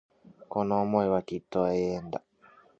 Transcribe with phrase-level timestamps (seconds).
[0.49, 2.23] この思いはきっと永遠だ